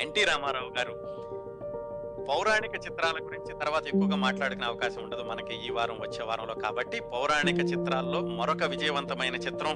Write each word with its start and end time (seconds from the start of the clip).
NT 0.00 0.24
Ramarao 0.24 0.74
గారు 0.78 0.92
పౌరాణిక 2.28 2.74
చిత్రాల 2.74 3.16
గురించి 3.20 3.58
తర్వాత 3.58 3.86
ఎక్కువగా 3.86 4.16
మాట్లాడుకునే 4.16 4.66
అవకాశం 4.66 5.02
ఉండదు 5.02 5.22
మనకి 5.22 5.66
ఈ 5.66 5.70
వారం 5.70 6.00
వచ్చే 6.00 6.22
వారంలో. 6.22 6.54
కాబట్టి 6.54 7.00
పౌరాణిక 7.00 7.56
చిత్రాల్లో 7.56 8.20
మరొక 8.20 8.62
విజయవంతమైన 8.62 9.34
చిత్రం 9.34 9.74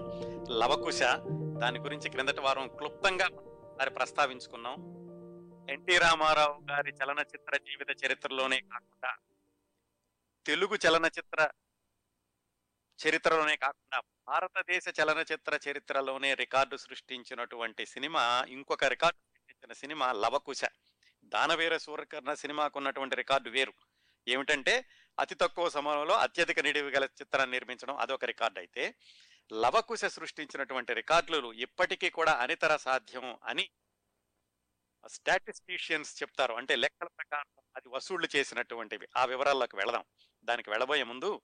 లవకుశ. 0.50 1.00
దాని 1.60 1.78
గురించి 1.78 2.10
క్రిందటి 2.10 2.40
వారం 2.40 2.68
క్లుప్తంగా 2.68 3.28
మరి 3.80 3.90
ప్రస్తావించుకున్నాం. 3.90 4.74
ఎన్టీ 5.70 5.98
రామారావు 5.98 6.70
గారి 6.70 6.90
చలనచిత్ర 6.90 7.56
జీవిత 7.56 8.04
చరిత్రలోనే 8.04 8.60
కాకుండా 8.60 9.16
తెలుగు 10.46 10.78
చలనచిత్ర 10.86 11.48
చరిత్రలోనే 13.06 13.56
కాకుండా 13.56 14.00
భారతదేశ 14.28 14.84
చలనచిత్ర 15.00 15.58
చరిత్రలోనే 15.68 16.34
రికార్డు 16.34 16.76
సృష్టించినటువంటి 16.76 17.86
సినిమా 17.86 18.44
ఇంకొక 18.48 18.84
రికార్డు 18.84 19.33
సృష్టించిన 19.64 19.72
సినిమా 19.72 20.12
లవకుశ. 20.12 20.62
దానవీర 21.24 21.76
సూర్యకర్ణ 21.76 22.34
సినిమాకు 22.34 22.78
ఉన్నటువంటి 22.78 23.16
రికార్డు 23.16 23.50
వేరు. 23.50 23.72
ఏమిటంటే 24.28 24.84
అతి 25.18 25.34
తక్కువ 25.34 25.68
సమయంలో 25.68 26.14
అత్యధిక 26.14 26.60
నిడివి 26.60 26.90
గల 26.90 27.04
చిత్రాన్ని 27.04 27.56
నిర్మించడం 27.56 27.96
అదొక 27.96 28.24
రికార్డు 28.24 28.58
అయితే 28.58 28.94
లవకుశ 29.52 30.04
సృష్టించినటువంటి 30.04 30.94
రికార్డులు 30.94 31.52
ఇప్పటికీ 31.52 32.10
కూడా 32.10 32.32
అనితర 32.32 32.76
సాధ్యం 32.76 33.38
అని 33.44 33.70
స్టాటిస్టీషియన్స్ 35.08 36.22
చెప్తారు. 36.22 36.54
అంటే 36.54 36.76
లెక్కల 36.76 37.06
ప్రకారం 37.06 37.62
అది 37.76 37.88
వసూళ్ళు 37.88 38.28
చేసినటువంటివి. 38.36 39.08
ఆ 39.16 39.24
వివరాల్లోకి 39.24 39.76
వెళదాం. 39.76 40.04
దానికి 40.44 40.70
వెళ్ళబోయే 40.70 41.02
ముందు 41.02 41.40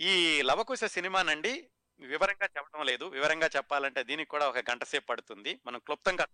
ఈ 0.00 0.42
లవకుశ 0.42 0.84
సినిమానండి 0.84 1.70
వివరంగా 1.98 2.48
చెప్పడం 2.56 2.84
లేదు. 2.86 3.04
వివరంగా 3.04 3.48
చెప్పాలంటే 3.56 4.02
దీనికి 4.02 4.30
కూడా 4.30 4.48
ఒక 4.48 4.58
గంట 4.58 4.84
సేపు 4.84 5.06
పడుతుంది. 5.06 5.60
మనం 5.66 5.78
క్లుప్తంగా 5.78 6.26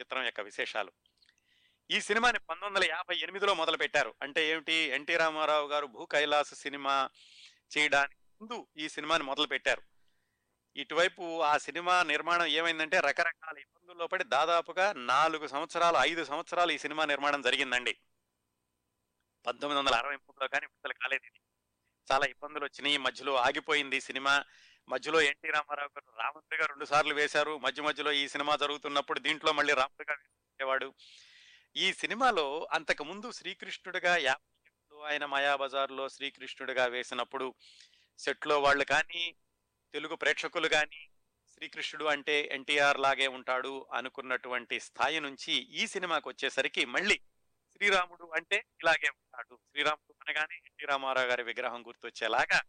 చిత్రం 0.00 0.24
యొక్క 0.24 0.40
విశేషాలు. 0.40 0.92
ఈ 1.90 2.00
సినిమాని 2.00 2.38
పంతొమ్మిది 2.38 2.86
వందల 2.86 2.96
యాభై 2.96 3.16
ఎనిమిదిలో 3.16 3.54
మొదలు 3.54 3.76
పెట్టారు 3.76 4.14
అంటే 4.22 4.50
ఏమిటి? 4.50 4.72
ఎన్టీ 4.72 5.16
రామారావు 5.16 5.68
గారు 5.68 5.86
భూ 5.86 6.06
కైలాస 6.06 6.54
సినిమా 6.54 7.08
చేయడానికి 7.78 8.16
ముందు 8.40 8.66
ఈ 8.76 8.88
సినిమాని 8.88 9.22
మొదలుపెట్టారు. 9.22 9.82
ఇటువైపు 10.76 11.42
ఆ 11.42 11.58
సినిమా 11.58 12.02
నిర్మాణం 12.02 12.46
ఏమైందంటే 12.46 13.00
రకరకాల 13.00 13.58
ఇబ్బందుల్లో 13.58 14.06
పడి 14.06 14.24
దాదాపుగా 14.24 14.92
నాలుగు 14.92 15.46
సంవత్సరాలు 15.46 15.96
ఐదు 16.00 16.24
సంవత్సరాలు 16.24 16.72
ఈ 16.72 16.78
సినిమా 16.78 17.04
నిర్మాణం 17.04 17.42
జరిగిందండి. 17.42 17.98
పంతొమ్మిది 19.46 19.78
వందల 19.78 19.94
అరవై 19.94 20.16
మూడులో 20.16 20.48
కానీ 20.48 20.66
విడుదల 20.66 20.92
కాలేదు 20.92 21.38
చాలా 22.12 22.26
ఇబ్బందులు 22.26 22.64
వచ్చినాయి. 22.64 22.98
మధ్యలో 22.98 23.36
ఆగిపోయింది 23.36 24.00
సినిమా. 24.00 24.44
మధ్యలో 24.88 25.20
ఎన్టీ 25.20 25.48
రామారావు 25.48 25.88
గారు 25.88 26.20
రాముడిగా 26.20 26.66
రెండు 26.66 26.84
సార్లు 26.84 27.14
వేశారు. 27.14 27.58
మధ్య 27.58 27.82
మధ్యలో 27.82 28.12
ఈ 28.12 28.28
సినిమా 28.28 28.56
జరుగుతున్నప్పుడు 28.56 29.18
దీంట్లో 29.18 29.52
మళ్ళీ 29.52 29.74
రాముడిగా 29.74 30.14
వేసేవాడు. 30.14 30.94
ఈ 31.76 31.92
సినిమాలో 31.92 32.68
అంతకు 32.72 33.04
ముందు 33.04 33.32
శ్రీకృష్ణుడిగా 33.32 34.16
యాభై 34.16 35.10
ఆయన 35.10 35.24
మాయాబజార్లో 35.24 36.08
శ్రీకృష్ణుడిగా 36.08 36.86
వేసినప్పుడు 36.86 37.54
సెట్లో 38.18 38.60
వాళ్ళు 38.60 38.84
కానీ 38.84 39.36
తెలుగు 39.92 40.16
ప్రేక్షకులు 40.16 40.68
కానీ 40.68 41.08
శ్రీకృష్ణుడు 41.54 42.04
అంటే 42.04 42.48
ఎన్టీఆర్ 42.52 43.00
లాగే 43.00 43.26
ఉంటాడు 43.26 43.86
అనుకున్నటువంటి 43.92 44.80
స్థాయి 44.80 45.20
నుంచి 45.20 45.52
ఈ 45.52 45.86
సినిమాకి 45.86 46.28
వచ్చేసరికి 46.28 46.84
మళ్ళీ 46.84 47.20
శ్రీరాముడు 47.72 48.30
అంటే 48.34 48.56
ఇలాగే 48.56 49.08
ఉంటాడు. 49.08 49.58
శ్రీరాముడు 49.68 50.14
అనగానే 50.28 50.54
ఎన్టీ 50.54 50.86
రామారావు 50.86 51.26
గారి 51.26 51.42
విగ్రహం 51.42 51.86
గుర్తొచ్చేలాగా 51.86 52.60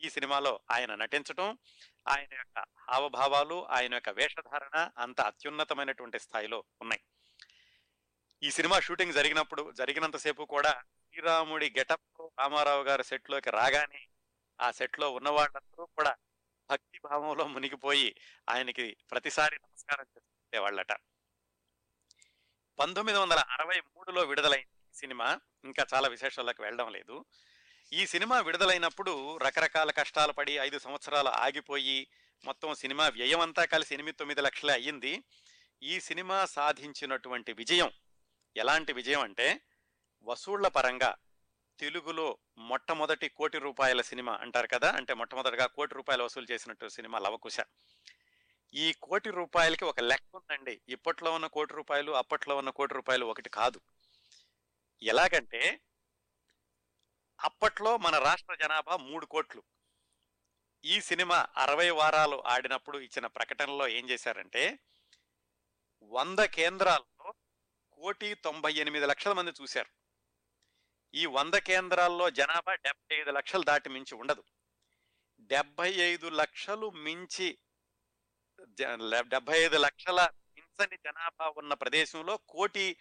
ఈ 0.00 0.10
సినిమాలో 0.10 0.60
ఆయన 0.70 0.94
నటించటం 0.94 1.58
ఆయన 2.08 2.34
యొక్క 2.34 2.64
హావభావాలు 2.90 3.68
ఆయన 3.68 3.94
యొక్క 3.94 4.08
వేషధారణ 4.08 4.90
అంత 4.98 5.20
అత్యున్నతమైనటువంటి 5.20 6.18
స్థాయిలో 6.18 6.64
ఉన్నాయి. 6.80 7.02
ఈ 8.42 8.50
సినిమా 8.50 8.80
షూటింగ్ 8.80 9.12
జరిగినప్పుడు 9.12 9.72
జరిగినంతసేపు 9.72 10.42
కూడా 10.42 10.72
శ్రీరాముడి 10.72 11.74
గెటప్ 11.78 12.30
రామారావు 12.38 12.82
గారి 12.82 13.04
సెట్లోకి 13.04 13.50
రాగానే 13.50 14.08
ఆ 14.60 14.70
సెట్లో 14.70 15.10
ఉన్న 15.10 15.28
వాళ్ళందరూ 15.28 15.86
కూడా 15.86 16.16
భక్తి 16.70 17.00
భావంలో 17.04 17.46
మునిగిపోయి 17.46 18.20
ఆయనకి 18.48 18.96
ప్రతిసారి 19.10 19.56
నమస్కారం 19.56 20.06
చేసేవాళ్ళట. 20.16 20.92
పంతొమ్మిది 22.78 23.18
వందల 23.18 23.38
అరవై 23.38 23.80
మూడులో 23.80 24.22
విడుదలైంది 24.22 24.90
ఈ 24.90 24.94
సినిమా. 24.94 25.40
ఇంకా 25.64 25.86
చాలా 25.94 26.08
విశేషాలకు 26.08 26.62
వెళ్ళడం 26.62 26.92
లేదు. 26.92 27.24
ఈ 27.92 28.06
సినిమా 28.06 28.40
విడుదలైనప్పుడు 28.40 29.36
రకరకాల 29.36 29.90
కష్టాలు 29.90 30.32
పడి 30.32 30.52
ఐదు 30.52 30.78
సంవత్సరాలు 30.78 31.28
ఆగిపోయి 31.28 32.06
మొత్తం 32.44 32.74
సినిమా 32.74 33.08
వ్యయం 33.08 33.40
అంతా 33.40 33.64
కలిసి 33.64 33.94
ఎనిమిది 33.94 34.16
తొమ్మిది 34.16 34.40
లక్షలే 34.40 34.72
అయ్యింది. 34.72 35.24
ఈ 35.82 36.00
సినిమా 36.00 36.44
సాధించినటువంటి 36.44 37.52
విజయం 37.52 37.92
ఎలాంటి 38.56 38.92
విజయం 38.92 39.20
అంటే 39.20 39.60
వసూళ్ళ 40.22 40.68
పరంగా 40.68 41.16
తెలుగులో 41.80 42.38
మొట్టమొదటి 42.58 43.28
కోటి 43.28 43.58
రూపాయల 43.58 44.00
సినిమా 44.00 44.38
అంటారు 44.40 44.66
కదా 44.66 44.92
అంటే 44.92 45.14
మొట్టమొదటిగా 45.14 45.66
కోటి 45.66 45.94
రూపాయలు 45.94 46.24
వసూలు 46.24 46.46
చేసినట్టు 46.50 46.88
సినిమా 46.88 47.18
లవకుశ. 47.18 47.56
ఈ 48.74 48.94
కోటి 49.02 49.30
రూపాయలకి 49.30 49.84
ఒక 49.84 50.00
లెక్క 50.00 50.36
ఉందండి. 50.36 50.80
ఇప్పట్లో 50.88 51.32
ఉన్న 51.32 51.46
కోటి 51.46 51.74
రూపాయలు 51.74 52.12
అప్పట్లో 52.12 52.56
ఉన్న 52.56 52.70
కోటి 52.70 52.94
రూపాయలు 52.94 53.26
ఒకటి 53.26 53.50
కాదు. 53.50 53.80
ఎలాగంటే 55.02 55.80
అప్పట్లో 57.44 57.96
మన 57.96 58.18
రాష్ట్ర 58.18 58.54
జనాభా 58.54 58.96
మూడు 58.96 59.26
కోట్లు. 59.26 59.62
ఈ 60.84 61.00
సినిమా 61.00 61.46
అరవై 61.56 61.90
వారాలు 61.90 62.42
ఆడినప్పుడు 62.46 62.98
ఇచ్చిన 62.98 63.26
ప్రకటనలో 63.26 63.88
ఏం 63.88 64.10
చేశారంటే 64.10 64.78
వంద 66.02 66.38
కేంద్రాల్లో 66.38 67.34
కోటి 67.92 68.34
తొంభై 68.34 68.72
ఎనిమిది 68.72 69.06
లక్షల 69.06 69.32
మంది 69.32 69.52
చూశారు. 69.62 69.90
ఈ 71.14 71.26
వంద 71.26 71.54
కేంద్రాల్లో 71.54 72.30
జనాభా 72.30 72.74
డెబ్బై 72.74 73.16
ఐదు 73.16 73.30
లక్షలు 73.30 73.62
దాటి 73.62 73.88
మించి 73.88 74.14
ఉండదు. 74.14 74.44
డెబ్బై 75.38 75.92
ఐదు 75.92 76.28
లక్షలు 76.28 76.90
మించి 76.90 77.58
డెబ్బై 79.28 79.58
ఐదు 79.58 79.76
లక్షల 79.76 80.20
మించని 80.56 80.96
జనాభా 80.96 81.48
ఉన్న 81.48 81.74
ప్రదేశంలో 81.74 82.36
కోటి 82.36 82.96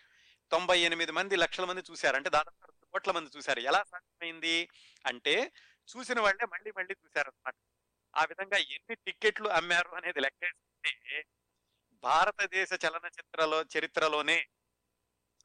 తొంభై 0.52 0.80
ఎనిమిది 0.80 1.12
మంది 1.12 1.36
లక్షల 1.36 1.66
మంది 1.66 1.82
చూశారంటే 1.92 2.30
దాదాపు 2.30 2.77
కోట్ల 2.98 3.12
మంది 3.12 3.30
చూశారు. 3.38 3.60
ఎలా 3.60 3.84
సాధ్యమైంది 3.84 4.70
అంటే 5.06 5.52
చూసిన 5.90 6.20
వాళ్ళే 6.20 6.46
మళ్ళీ 6.46 6.72
మళ్ళీ 6.72 6.96
చూశారు 7.06 7.28
అనమాట 7.28 7.56
ఆ 8.16 8.24
విధంగా 8.24 8.58
ఎన్ని 8.58 8.96
టిక్కెట్లు 8.96 9.50
అమ్మారు 9.50 9.96
అనేది 9.96 10.20
లెక్కేస్తే 10.20 11.24
భారతదేశ 12.04 12.70
చలనచిత్రలో 12.86 13.64
చరిత్రలోనే 13.64 14.48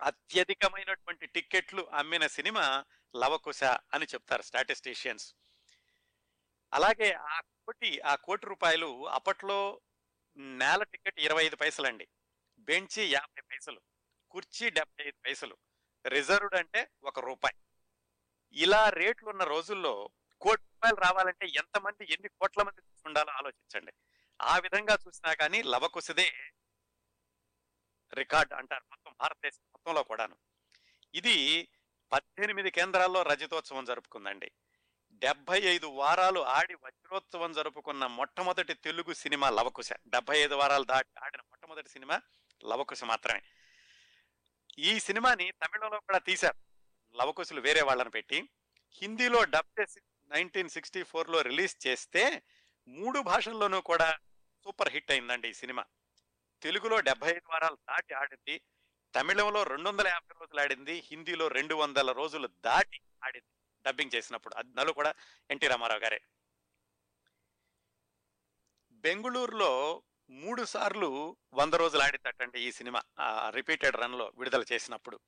అత్యధికమైనటువంటి 0.03 1.27
టిక్కెట్లు 1.27 1.83
అమ్మిన 1.93 2.27
సినిమా 2.27 2.85
లవకుశ 3.17 3.65
అని 3.65 4.05
చెప్తారు 4.05 4.43
స్టాటిస్టీషియన్స్. 4.43 5.35
అలాగే 6.73 7.13
ఆ 7.13 7.41
కోటి 7.41 8.01
ఆ 8.01 8.15
కోటి 8.15 8.47
రూపాయలు 8.47 9.09
అప్పట్లో 9.09 9.81
నేల 10.37 10.83
టికెట్ 10.83 11.21
ఇరవై 11.21 11.45
ఐదు 11.45 11.57
పైసలండి. 11.57 12.09
బెంచి 12.59 13.05
యాభై 13.07 13.41
పైసలు 13.41 13.81
కుర్చీ 14.31 14.71
డెబ్బై 14.71 15.05
ఐదు 15.05 15.21
పైసలు. 15.27 15.57
రిజర్వ్డ్ 16.07 16.55
అంటే 16.55 16.91
ఒక 17.05 17.21
రూపాయి. 17.21 17.55
ఇలా 18.53 18.89
రేట్లు 18.89 19.29
ఉన్న 19.29 19.45
రోజుల్లో 19.45 20.11
కోటి 20.41 20.63
రూపాయలు 20.63 20.97
రావాలంటే 20.97 21.47
ఎంతమంది 21.47 22.13
ఎన్ని 22.13 22.29
కోట్ల 22.29 22.63
మంది 22.63 22.83
ఉండాలో 23.07 23.33
ఆలోచించండి. 23.33 23.93
ఆ 24.43 24.59
విధంగా 24.59 24.99
చూసినా 25.07 25.35
కానీ 25.35 25.63
లవకుశదే 25.63 26.33
రికార్డ్ 28.15 28.53
అంటారు 28.53 28.85
మొత్తం 28.91 29.15
భారతదేశం 29.21 29.63
మొత్తంలో 29.73 30.03
కూడాను. 30.03 30.37
ఇది 31.15 31.69
పద్దెనిమిది 32.13 32.71
కేంద్రాల్లో 32.71 33.23
రజతోత్సవం 33.23 33.85
జరుపుకుందండి. 33.85 34.51
డెబ్బై 35.13 35.61
ఐదు 35.61 35.87
వారాలు 35.87 36.41
ఆడి 36.41 36.75
వజ్రోత్సవం 36.75 37.53
జరుపుకున్న 37.53 38.07
మొట్టమొదటి 38.07 38.75
తెలుగు 38.75 39.13
సినిమా 39.13 39.51
లవకుశ. 39.51 39.93
డెబ్బై 39.93 40.39
ఐదు 40.39 40.55
వారాలు 40.55 40.85
దాటి 40.85 41.25
ఆడిన 41.25 41.41
మొట్టమొదటి 41.41 41.89
సినిమా 41.89 42.21
లవకుశ 42.65 43.05
మాత్రమే. 43.05 43.43
ఈ 44.79 45.01
సినిమాని 45.01 45.51
తమిళంలో 45.51 46.01
కూడా 46.01 46.19
తీశారు. 46.19 46.57
లవకుశులు 47.17 47.61
వేరే 47.61 47.83
వాళ్ళని 47.83 48.11
పెట్టి. 48.11 48.49
హిందీలో 48.93 49.45
డబ్ 49.45 49.81
చేసి 49.81 50.01
నైన్టీన్ 50.29 50.69
సిక్స్టీ 50.69 51.03
ఫోర్లో 51.03 51.43
రిలీజ్ 51.43 51.87
చేస్తే 51.87 52.43
మూడు 52.89 53.21
భాషల్లోనూ 53.21 53.81
కూడా 53.81 54.19
సూపర్ 54.65 54.89
హిట్ 54.89 55.11
అయిందండి 55.11 55.49
ఈ 55.49 55.53
సినిమా. 55.53 55.85
తెలుగులో 56.63 57.01
డెబ్బై 57.01 57.31
ఐదు 57.31 57.53
వారాలు 57.53 57.75
దాటి 57.75 58.15
ఆడింది. 58.15 58.61
తమిళంలో 59.15 59.63
రెండు 59.63 59.89
వందల 59.89 60.09
యాభై 60.09 60.35
రోజులు 60.41 60.61
ఆడింది. 60.61 61.03
హిందీలో 61.07 61.49
రెండు 61.49 61.75
వందల 61.75 62.13
రోజులు 62.13 62.47
దాటి 62.47 63.01
ఆడింది. 63.25 63.81
డబ్బింగ్ 63.87 64.11
చేసినప్పుడు. 64.15 64.55
అందులో 64.55 64.93
కూడా 64.93 65.15
ఎన్టీ 65.51 65.67
రామారావు 65.67 66.01
గారే. 66.01 66.21
బెంగుళూరులో 68.93 70.03
మూడు 70.31 70.65
సార్లు 70.65 71.37
వంద 71.53 71.75
రోజులు 71.75 72.03
ఆడిందటండి 72.03 72.61
ఈ 72.61 72.73
సినిమా 72.73 73.03
రిపీటెడ్ 73.51 73.97
రన్లో 73.97 74.33
విడుదల 74.39 74.65
చేసినప్పుడు. 74.73 75.21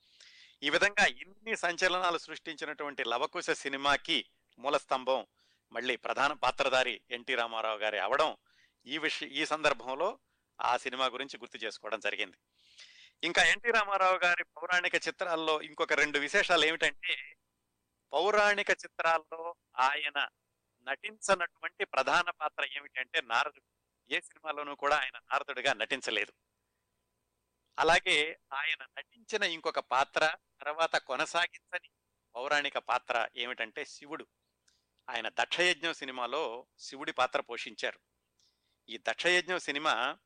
ఈ 0.63 0.71
విధంగా 0.71 1.07
ఇన్ని 1.07 1.57
సంచలనాలు 1.57 2.19
సృష్టించినటువంటి 2.19 3.05
లవకుశ 3.05 3.51
సినిమాకి 3.51 4.25
మూల 4.59 4.77
స్తంభం 4.77 5.27
మళ్ళీ 5.73 5.97
ప్రధాన 5.97 6.33
పాత్రధారి 6.33 7.01
ఎన్టీ 7.11 7.35
రామారావు 7.35 7.79
గారి 7.79 7.99
అవడం 7.99 8.37
ఈ 8.87 8.99
విషయ 8.99 9.27
ఈ 9.27 9.47
సందర్భంలో 9.47 10.19
ఆ 10.61 10.77
సినిమా 10.77 11.07
గురించి 11.07 11.39
గుర్తు 11.39 11.57
చేసుకోవడం 11.57 12.01
జరిగింది. 12.01 12.37
ఇంకా 13.23 13.43
ఎన్టీ 13.43 13.71
రామారావు 13.71 14.17
గారి 14.17 14.45
పౌరాణిక 14.45 14.95
చిత్రాల్లో 14.95 15.63
ఇంకొక 15.63 15.93
రెండు 15.93 16.19
విశేషాలు 16.19 16.65
ఏమిటంటే 16.65 17.37
పౌరాణిక 18.13 18.71
చిత్రాల్లో 18.71 19.55
ఆయన 19.77 20.29
నటించనటువంటి 20.89 21.85
ప్రధాన 21.85 22.31
పాత్ర 22.31 22.65
ఏమిటంటే 22.65 23.21
నారదుడు. 23.21 23.74
ఏ 24.11 24.21
సినిమాలోనూ 24.21 24.75
కూడా 24.75 24.97
ఆయన 24.97 25.19
నారదుడిగా 25.19 25.73
నటించలేదు. 25.73 26.33
అలాగే 27.79 28.39
ఆయన 28.53 28.87
నటించిన 28.99 29.43
ఇంకొక 29.43 29.79
పాత్ర 29.79 30.37
తర్వాత 30.61 30.97
కొనసాగించని 30.97 31.89
పౌరాణిక 32.35 32.79
పాత్ర 32.79 33.29
ఏమిటంటే 33.37 33.85
శివుడు. 33.85 34.27
ఆయన 35.11 35.29
దక్షయజ్ఞం 35.29 35.93
సినిమాలో 35.93 36.67
శివుడి 36.79 37.13
పాత్ర 37.13 37.41
పోషించారు. 37.41 38.01
ఈ 38.89 38.99
దక్షయజ్ఞం 38.99 39.59
సినిమా 39.59 40.19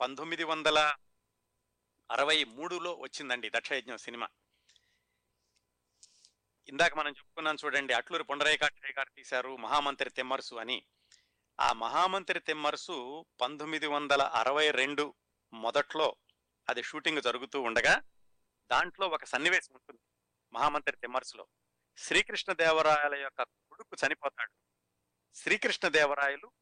పంతొమ్మిది 0.00 0.44
వందల 0.44 0.96
అరవై 2.10 2.44
మూడులో 2.44 2.94
వచ్చిందండి 2.94 3.50
దక్షయజ్ఞం 3.50 3.96
సినిమా. 3.96 4.28
ఇందాక 6.68 6.94
మనం 6.94 7.08
చెప్పుకున్నాం 7.08 7.56
చూడండి 7.64 7.92
అట్లూరి 7.92 8.24
పొండరేకాక్షయ్య 8.24 8.92
గారు 8.98 9.10
తీశారు 9.10 9.56
మహామంత్రి 9.56 10.10
తెమ్మర్సు 10.10 10.54
అని. 10.54 10.84
ఆ 11.60 11.72
మహామంత్రి 11.72 12.40
తెమ్మర్సు 12.40 13.26
పంతొమ్మిది 13.40 13.86
వందల 13.86 14.22
అరవై 14.22 14.70
రెండు 14.70 15.14
మొదట్లో 15.52 16.16
అది 16.68 16.82
షూటింగ్ 16.82 17.22
జరుగుతూ 17.22 17.60
ఉండగా 17.60 18.02
దాంట్లో 18.70 19.06
ఒక 19.06 19.24
సన్నివేశం 19.24 19.74
ఉంటుంది 19.74 20.00
మహామంత్రి 20.52 20.96
తెమ్మర్సులో. 20.96 21.46
శ్రీకృష్ణదేవరాయల 21.96 23.14
యొక్క 23.14 23.42
కొడుకు 23.42 23.96
చనిపోతాడు. 24.06 24.52
శ్రీకృష్ణదేవరాయలు 25.34 26.52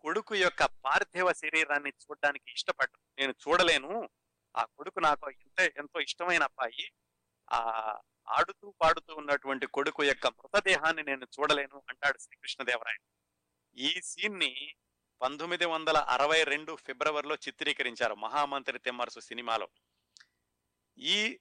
కొడుకు 0.00 0.34
యొక్క 0.34 0.64
పార్థివ 0.64 1.32
శరీరాన్ని 1.32 1.90
చూడడానికి 1.90 2.52
ఇష్టపడ్డు 2.52 2.98
నేను 3.18 3.34
చూడలేను. 3.48 4.08
ఆ 4.56 4.64
కొడుకు 4.64 5.00
నాకు 5.00 5.30
ఎంత 5.30 5.72
ఎంతో 5.76 6.00
ఇష్టమైన 6.00 6.42
అబ్బాయి. 6.42 6.92
ఆ 7.52 7.60
ఆడుతూ 8.28 8.74
పాడుతూ 8.80 9.14
ఉన్నటువంటి 9.16 9.66
కొడుకు 9.66 10.04
యొక్క 10.04 10.26
మృతదేహాన్ని 10.26 11.02
నేను 11.02 11.24
చూడలేను 11.24 11.82
అంటాడు 11.88 12.18
శ్రీకృష్ణదేవరాయలు. 12.18 13.13
ఈ 13.76 14.00
సీన్ని 14.04 14.74
పంతొమ్మిది 15.22 15.64
వందల 15.64 15.96
అరవై 15.96 16.44
రెండు 16.44 16.76
ఫిబ్రవరిలో 16.76 17.34
చిత్రీకరించారు 17.34 18.14
మహామంత్రి 18.14 18.78
తిమ్మరసు 18.78 19.20
సినిమాలో. 19.20 19.68
ఈ 20.98 21.38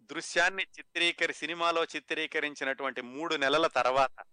దృశ్యాన్ని 0.00 0.62
చిత్రీకరి 0.62 1.34
సినిమాలో 1.34 1.84
చిత్రీకరించినటువంటి 1.84 3.00
మూడు 3.00 3.34
నెలల 3.34 3.66
తర్వాత 3.66 4.24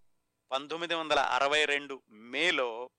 పంతొమ్మిది 0.52 0.94
వందల 0.94 1.20
అరవై 1.20 1.66
రెండు 1.66 2.04
మేలో 2.10 2.90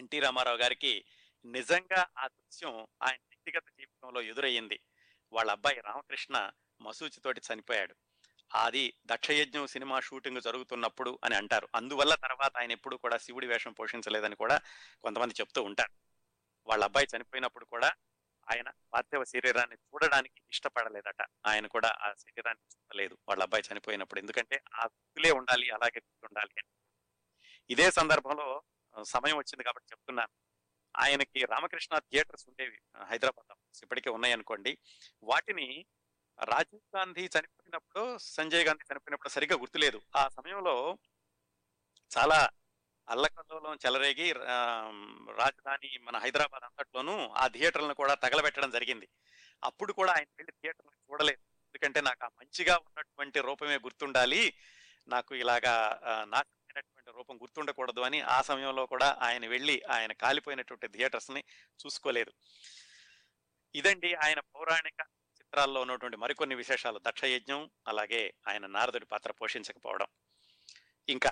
ఎన్టీ 0.00 0.20
రామారావు 0.20 0.56
గారికి 0.56 1.04
నిజంగా 1.44 2.06
ఆ 2.18 2.26
దృశ్యం 2.26 2.86
ఆయన 3.02 3.18
వ్యక్తిగత 3.28 3.64
జీవితంలో 3.68 4.22
ఎదురయ్యింది. 4.22 4.80
వాళ్ళ 5.32 5.50
అబ్బాయి 5.50 5.80
రామకృష్ణ 5.80 6.50
మసూచితోటి 6.80 7.40
చనిపోయాడు. 7.54 8.07
అది 8.54 8.94
దక్షయజ్ఞం 9.06 9.66
సినిమా 9.66 10.00
షూటింగ్ 10.00 10.40
జరుగుతున్నప్పుడు 10.40 11.18
అని 11.24 11.34
అంటారు. 11.36 11.68
అందువల్ల 11.74 12.14
తర్వాత 12.14 12.56
ఆయన 12.56 12.72
ఎప్పుడు 12.72 12.96
కూడా 12.96 13.18
శివుడి 13.18 13.46
వేషం 13.46 13.72
పోషించలేదని 13.72 14.36
కూడా 14.36 14.60
కొంతమంది 15.02 15.34
చెప్తూ 15.40 15.62
ఉంటారు. 15.62 15.92
వాళ్ళ 16.66 16.84
అబ్బాయి 16.84 17.06
చనిపోయినప్పుడు 17.16 17.64
కూడా 17.64 17.92
ఆయన 18.50 18.70
పార్థివ 18.92 19.24
శరీరాన్ని 19.24 19.76
చూడడానికి 19.76 20.42
ఇష్టపడలేదట. 20.50 21.22
ఆయన 21.46 21.66
కూడా 21.66 21.88
ఆ 22.02 22.12
శరీరాన్ని 22.12 22.76
చూడలేదు 22.76 23.18
వాళ్ళ 23.28 23.42
అబ్బాయి 23.42 23.64
చనిపోయినప్పుడు. 23.72 24.20
ఎందుకంటే 24.20 24.62
ఆ 24.74 24.82
గుర్తులే 24.84 25.30
ఉండాలి 25.30 25.70
అలాగే 25.70 26.02
ఉండాలి 26.24 26.54
అని. 26.58 26.68
ఇదే 27.70 27.90
సందర్భంలో 27.90 28.62
సమయం 29.02 29.36
వచ్చింది 29.36 29.64
కాబట్టి 29.64 29.88
చెప్తున్నాను. 29.92 30.48
ఆయనకి 30.96 31.44
రామకృష్ణ 31.44 31.98
థియేటర్స్ 31.98 32.44
ఉండేవి 32.48 32.78
హైదరాబాద్ 33.04 33.82
ఇప్పటికే 33.82 34.10
ఉన్నాయనుకోండి. 34.10 34.78
వాటిని 35.22 35.86
రాజీవ్ 36.38 36.96
గాంధీ 36.96 37.24
చనిపోయినప్పుడు 37.24 38.18
సంజయ్ 38.18 38.64
గాంధీ 38.64 38.84
చనిపోయినప్పుడు 38.92 39.28
సరిగ్గా 39.28 39.56
గుర్తులేదు. 39.56 40.02
ఆ 40.16 40.28
సమయంలో 40.28 40.98
చాలా 42.10 42.48
అల్లకల్లోలం 43.08 43.78
చెలరేగి 43.86 44.32
రాజధాని 45.36 45.98
మన 46.02 46.18
హైదరాబాద్ 46.18 46.62
అంతట్లోనూ 46.64 47.28
ఆ 47.28 47.46
థియేటర్లను 47.46 47.94
కూడా 47.94 48.14
తగలబెట్టడం 48.14 48.70
జరిగింది. 48.70 49.08
అప్పుడు 49.64 49.92
కూడా 49.92 50.12
ఆయన 50.12 50.26
వెళ్ళి 50.36 50.52
థియేటర్లు 50.52 50.90
చూడలేదు. 50.90 51.40
ఎందుకంటే 51.40 52.00
నాకు 52.00 52.24
ఆ 52.24 52.28
మంచిగా 52.28 52.76
ఉన్నటువంటి 52.76 53.40
రూపమే 53.40 53.76
గుర్తుండాలి. 53.76 54.54
నాకు 55.08 55.34
ఇలాగా 55.34 56.00
ఆ, 56.04 56.24
నాశనమైనటువంటి 56.24 57.10
రూపం 57.10 57.36
గుర్తుండకూడదు 57.36 58.00
అని 58.00 58.20
ఆ 58.20 58.42
సమయంలో 58.42 58.86
కూడా 58.86 59.18
ఆయన 59.20 59.46
వెళ్ళి 59.46 59.82
ఆయన 59.90 60.12
కాలిపోయినటువంటి 60.12 60.88
థియేటర్స్ని 60.88 61.44
చూసుకోలేదు. 61.86 62.32
ఇదండి 63.74 64.14
ఆయన 64.14 64.40
పౌరాణిక 64.40 65.02
చిత్రాల్లో 65.48 65.80
ఉన్నటువంటి 65.80 66.16
మరికొన్ని 66.16 66.54
విశేషాలు 66.54 66.98
దక్షయజ్ఞం 66.98 67.60
అలాగే 67.88 68.34
ఆయన 68.48 68.66
నారదుడి 68.66 69.06
పాత్ర 69.06 69.30
పోషించకపోవడం. 69.32 70.08
ఇంకా 71.08 71.30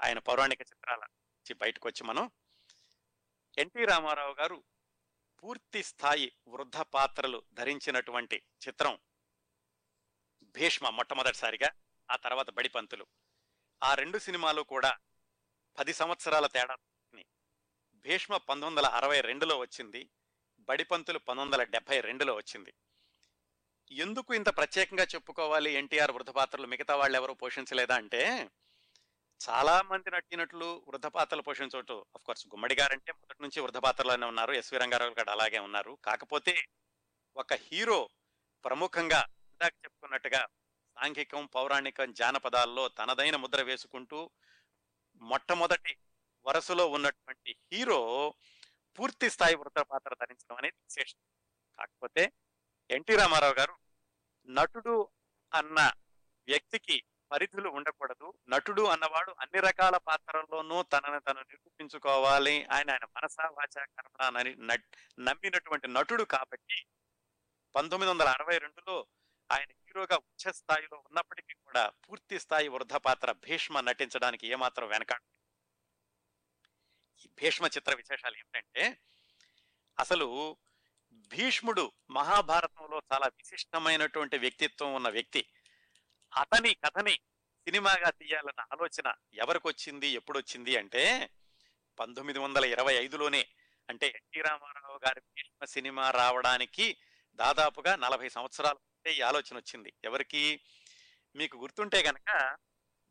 ఆయన 0.00 0.18
పౌరాణిక 0.18 0.60
చిత్రాల 0.60 1.00
నుంచి 1.00 1.54
బయటకు 1.54 1.88
వచ్చి 1.88 2.02
మనం 2.04 2.30
ఎన్టీ 3.58 3.84
రామారావు 3.84 4.34
గారు 4.40 4.64
పూర్తి 5.42 5.82
స్థాయి 5.82 6.32
వృద్ధ 6.48 6.76
పాత్రలు 6.76 7.42
ధరించినటువంటి 7.52 8.42
చిత్రం 8.68 8.98
భీష్మ 10.56 10.88
మొట్టమొదటిసారిగా 10.88 11.70
ఆ 12.10 12.16
తర్వాత 12.16 12.50
బడిపంతులు 12.50 13.06
ఆ 13.82 13.94
రెండు 13.94 14.18
సినిమాలు 14.18 14.62
కూడా 14.62 14.92
పది 15.78 15.94
సంవత్సరాల 15.94 16.46
తేడా 16.46 16.76
భీష్మ 18.04 18.36
పంతొమ్మిది 18.36 18.70
వందల 18.70 18.86
అరవై 18.98 19.20
రెండులో 19.20 19.58
వచ్చింది 19.58 20.10
బడిపంతులు 20.68 21.18
పంతొమ్మిది 21.18 21.56
వందల 21.56 21.70
డెబ్బై 21.70 22.00
రెండులో 22.00 22.34
వచ్చింది. 22.34 22.72
ఎందుకు 23.90 24.34
ఇంత 24.34 24.56
ప్రత్యేకంగా 24.56 25.04
చెప్పుకోవాలి 25.04 25.72
ఎన్టీఆర్ 25.72 26.10
వృద్ధ 26.10 26.30
పాత్రలు? 26.30 26.66
మిగతా 26.66 26.96
వాళ్ళు 26.96 27.16
ఎవరు 27.18 27.32
పోషించలేదా 27.32 27.94
అంటే 27.94 28.50
చాలా 29.48 29.82
మంది 29.82 30.10
నటినట్లు 30.10 30.84
వృద్ధ 30.88 31.06
పాత్రలు 31.06 31.42
పోషించవచ్చు 31.42 32.06
అఫ్ 32.14 32.22
కోర్స్ 32.22 32.46
గుమ్మడి 32.46 32.74
గారంటే 32.74 33.12
మొదటి 33.12 33.42
నుంచి 33.42 33.60
వృద్ధ 33.60 33.78
పాత్రలోనే 33.78 34.26
ఉన్నారు. 34.26 34.52
ఎస్వి 34.52 34.78
రంగారావు 34.78 35.10
గారు 35.10 35.30
అలాగే 35.30 35.58
ఉన్నారు. 35.58 35.98
కాకపోతే 36.04 36.68
ఒక 37.36 37.54
హీరో 37.54 38.08
ప్రముఖంగా 38.64 39.26
ఇందాక 39.48 39.72
చెప్పుకున్నట్టుగా 39.84 40.46
సాంఘికం 40.96 41.46
పౌరాణికం 41.46 42.12
జానపదాల్లో 42.12 42.88
తనదైన 42.88 43.36
ముద్ర 43.36 43.62
వేసుకుంటూ 43.62 44.30
మొట్టమొదటి 45.16 45.96
వరుసలో 46.46 46.86
ఉన్నటువంటి 46.86 47.56
హీరో 47.72 48.34
పూర్తి 48.98 49.30
స్థాయి 49.30 49.54
వృద్ధ 49.54 49.80
పాత్ర 49.80 50.14
ధరించడం 50.14 50.56
అనేది 50.56 50.78
విశేషం. 50.84 51.18
కాకపోతే 51.78 52.32
ఎన్టీ 52.90 53.14
రామారావు 53.16 53.54
గారు 53.58 53.74
నటుడు 54.48 54.94
అన్న 55.52 55.78
వ్యక్తికి 56.48 56.96
పరిధులు 57.30 57.68
ఉండకూడదు. 57.68 58.28
నటుడు 58.48 58.82
అన్నవాడు 58.82 59.32
అన్ని 59.40 59.60
రకాల 59.60 59.96
పాత్రల్లోనూ 60.06 60.82
తనను 60.82 61.18
తను 61.18 61.40
నిరూపించుకోవాలి 61.40 62.54
ఆయన 62.72 62.88
ఆయన 62.90 63.06
మనసా 63.16 63.44
వాచా 63.48 63.82
కర్మణ 63.96 64.40
నమ్మినటువంటి 65.18 65.88
నటుడు 65.88 66.24
కాబట్టి 66.24 66.78
పంతొమ్మిది 67.74 68.10
వందల 68.10 68.28
అరవై 68.28 68.56
రెండులో 68.58 68.96
ఆయన 69.50 69.70
హీరోగా 69.80 70.16
ఉచ్చ 70.24 70.52
స్థాయిలో 70.52 70.96
ఉన్నప్పటికీ 70.98 71.54
కూడా 71.66 71.84
పూర్తి 72.04 72.38
స్థాయి 72.38 72.68
వృద్ధ 72.68 72.96
పాత్ర 73.06 73.32
భీష్మ 73.44 73.80
నటించడానికి 73.80 74.44
ఏమాత్రం 74.48 74.88
వెనకాడు 74.88 75.26
ఈ 77.22 77.28
భీష్మ 77.38 77.66
చిత్ర 77.66 77.94
విశేషాలు 77.94 78.36
ఏమిటంటే 78.36 78.84
అసలు 79.98 80.28
భీష్ముడు 81.12 81.92
మహాభారతంలో 82.10 83.02
చాలా 83.12 83.26
విశిష్టమైనటువంటి 83.26 84.38
వ్యక్తిత్వం 84.38 84.94
ఉన్న 84.94 85.08
వ్యక్తి. 85.08 85.48
అతని 86.36 86.74
కథని 86.74 87.14
సినిమాగా 87.60 88.10
తీయాలన్న 88.10 88.60
ఆలోచన 88.60 89.14
ఎవరికి 89.34 89.68
వచ్చింది 89.68 90.76
అంటే 90.76 91.30
పంతొమ్మిది 91.98 92.38
వందల 92.38 92.64
ఇరవై 92.64 92.94
ఐదులోనే 92.94 93.46
అంటే 93.88 94.06
ఎన్టీ 94.06 94.40
రామారావు 94.40 95.00
గారి 95.06 95.20
భీష్మ 95.20 95.64
సినిమా 95.64 96.10
రావడానికి 96.10 96.96
దాదాపుగా 97.34 97.96
నలభై 97.96 98.28
సంవత్సరాల 98.28 98.72
ముందే 98.72 99.12
ఈ 99.12 99.20
ఆలోచన 99.20 99.56
వచ్చింది. 99.56 99.92
ఎవరికి? 100.04 100.60
మీకు 101.36 101.56
గుర్తుంటే 101.56 102.02
కనుక 102.02 102.56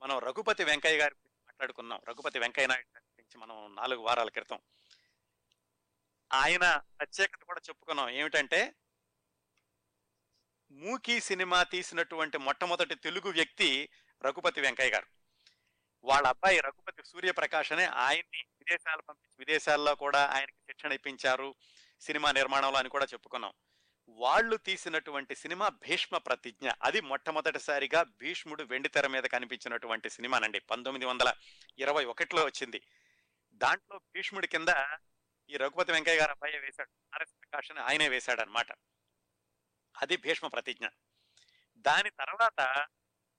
మనం 0.02 0.20
రఘుపతి 0.20 0.64
వెంకయ్య 0.64 0.98
గారి 0.98 1.14
గురించి 1.14 1.42
మాట్లాడుకున్నాం. 1.48 2.02
రఘుపతి 2.08 2.40
వెంకయ్య 2.40 2.68
నాయుడు 2.68 2.96
గారి 2.96 3.06
గురించి 3.06 3.38
మనం 3.38 3.76
నాలుగు 3.76 4.00
వారాల 4.00 4.30
క్రితం 4.30 4.60
ఆయన 6.34 6.82
ప్రత్యేకత 7.00 7.44
కూడా 7.44 7.62
చెప్పుకున్నాం. 7.70 8.10
ఏమిటంటే 8.10 8.76
మూకీ 10.72 11.20
సినిమా 11.20 11.64
తీసినటువంటి 11.64 12.38
మొట్టమొదటి 12.38 12.96
తెలుగు 12.96 13.32
వ్యక్తి 13.32 13.90
రఘుపతి 14.24 14.62
వెంకయ్య 14.62 14.92
గారు. 14.92 15.08
వాళ్ళ 16.04 16.28
అబ్బాయి 16.28 16.60
రఘుపతి 16.60 17.04
సూర్యప్రకాష్ 17.06 17.72
అనే 17.72 17.86
ఆయన్ని 17.86 18.42
విదేశాలు 18.42 19.02
పంపించి 19.02 19.36
విదేశాల్లో 19.40 19.96
కూడా 19.96 20.26
ఆయనకి 20.26 20.52
శిక్షణ 20.52 20.92
ఇప్పించారు 20.92 21.56
సినిమా 22.02 22.32
నిర్మాణంలో 22.32 22.80
అని 22.80 22.90
కూడా 22.90 23.06
చెప్పుకున్నాం. 23.06 23.54
వాళ్ళు 24.10 24.58
తీసినటువంటి 24.58 25.36
సినిమా 25.36 25.68
భీష్మ 25.70 26.18
ప్రతిజ్ఞ. 26.18 26.72
అది 26.84 27.02
మొట్టమొదటిసారిగా 27.02 28.04
భీష్ముడు 28.04 28.64
వెండితెర 28.64 29.08
మీద 29.08 29.24
కనిపించినటువంటి 29.24 30.10
సినిమానండి. 30.10 30.60
పంతొమ్మిది 30.60 31.06
వందల 31.06 31.34
ఇరవై 31.80 32.06
ఒకటిలో 32.06 32.46
వచ్చింది. 32.46 32.82
దాంట్లో 33.54 33.98
భీష్ముడి 33.98 34.48
కింద 34.48 34.70
ఈ 35.50 35.58
రఘుపతి 35.58 35.92
వెంకయ్య 35.92 36.20
గారు 36.20 36.32
అబ్బాయి 36.32 36.60
వేశాడు. 36.60 36.90
ఆర్ఎస్ 37.16 37.32
ప్రకాష్ 37.32 37.72
అని 37.72 37.80
ఆయనే 37.80 38.10
వేశాడు 38.10 38.42
అనమాట 38.42 38.72
అది 40.02 40.18
భీష్మ 40.18 40.48
ప్రతిజ్ఞ. 40.48 40.88
దాని 41.78 42.10
తర్వాత 42.10 42.88